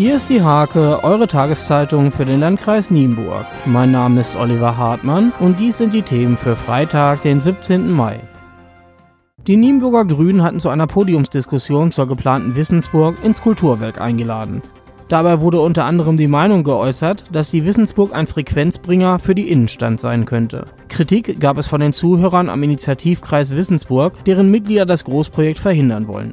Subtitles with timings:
[0.00, 3.44] Hier ist die Hake, eure Tageszeitung für den Landkreis Nienburg.
[3.66, 7.86] Mein Name ist Oliver Hartmann und dies sind die Themen für Freitag, den 17.
[7.90, 8.20] Mai.
[9.46, 14.62] Die Nienburger Grünen hatten zu einer Podiumsdiskussion zur geplanten Wissensburg ins Kulturwerk eingeladen.
[15.08, 20.00] Dabei wurde unter anderem die Meinung geäußert, dass die Wissensburg ein Frequenzbringer für die Innenstadt
[20.00, 20.64] sein könnte.
[20.88, 26.32] Kritik gab es von den Zuhörern am Initiativkreis Wissensburg, deren Mitglieder das Großprojekt verhindern wollen.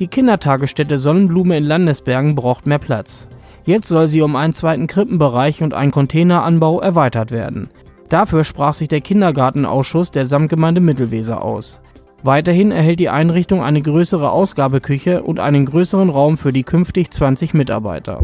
[0.00, 3.28] Die Kindertagesstätte Sonnenblume in Landesbergen braucht mehr Platz.
[3.64, 7.68] Jetzt soll sie um einen zweiten Krippenbereich und einen Containeranbau erweitert werden.
[8.08, 11.80] Dafür sprach sich der Kindergartenausschuss der Samtgemeinde Mittelweser aus.
[12.24, 17.54] Weiterhin erhält die Einrichtung eine größere Ausgabeküche und einen größeren Raum für die künftig 20
[17.54, 18.18] Mitarbeiter.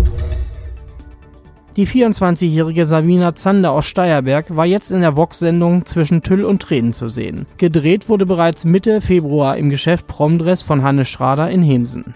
[1.81, 6.93] Die 24-jährige Sabina Zander aus Steierberg war jetzt in der Vox-Sendung Zwischen Tüll und Tränen
[6.93, 7.47] zu sehen.
[7.57, 12.13] Gedreht wurde bereits Mitte Februar im Geschäft Promdress von Hannes Schrader in Hemsen.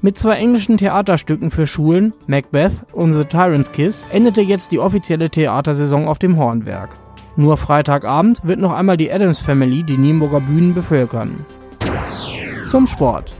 [0.00, 5.28] Mit zwei englischen Theaterstücken für Schulen, Macbeth und The Tyrant's Kiss, endete jetzt die offizielle
[5.28, 6.96] Theatersaison auf dem Hornwerk.
[7.36, 11.44] Nur Freitagabend wird noch einmal die Adams Family die Nienburger Bühnen bevölkern.
[12.66, 13.34] Zum Sport.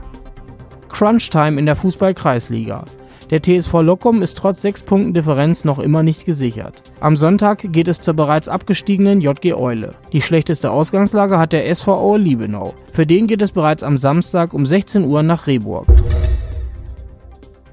[0.90, 2.84] Crunch-Time in der Fußball-Kreisliga.
[3.30, 6.82] Der TSV Lockum ist trotz 6 Punkten Differenz noch immer nicht gesichert.
[6.98, 9.94] Am Sonntag geht es zur bereits abgestiegenen JG Eule.
[10.12, 12.74] Die schlechteste Ausgangslage hat der SV Aue Liebenau.
[12.92, 15.86] Für den geht es bereits am Samstag um 16 Uhr nach Rehburg.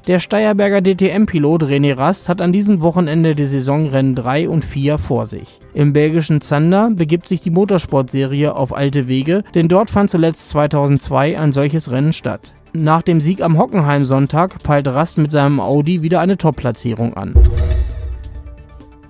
[0.05, 5.25] Der Steierberger DTM-Pilot René Rast hat an diesem Wochenende die Saisonrennen 3 und 4 vor
[5.25, 5.59] sich.
[5.73, 11.37] Im belgischen Zander begibt sich die Motorsportserie auf alte Wege, denn dort fand zuletzt 2002
[11.37, 12.53] ein solches Rennen statt.
[12.79, 17.33] Nach dem Sieg am Hockenheim-Sonntag peilt Rast mit seinem Audi wieder eine Top-Platzierung an.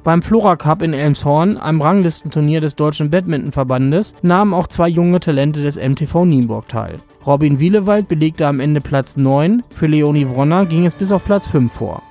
[0.05, 5.61] Beim Flora Cup in Elmshorn, einem Ranglistenturnier des Deutschen Badmintonverbandes, nahmen auch zwei junge Talente
[5.61, 6.95] des MTV Nienburg teil.
[7.25, 11.45] Robin Wielewald belegte am Ende Platz 9, für Leonie Wronner ging es bis auf Platz
[11.47, 12.01] 5 vor.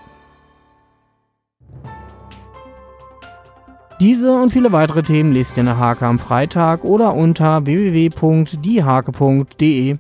[3.99, 9.97] Diese und viele weitere Themen lest ihr in der Hake am Freitag oder unter www.diehake.de.